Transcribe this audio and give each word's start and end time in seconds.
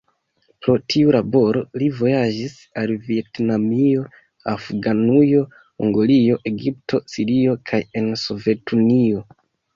Pro 0.67 0.75
tiu 0.91 1.11
laboro 1.15 1.59
li 1.81 1.89
vojaĝis 1.99 2.55
al 2.83 2.93
Vjetnamio, 3.09 4.07
Afganujo, 4.55 5.43
Mongolio, 5.85 6.41
Egipto, 6.53 7.03
Sirio 7.15 7.57
kaj 7.73 7.85
en 8.03 8.11
Sovetunio. 8.25 9.25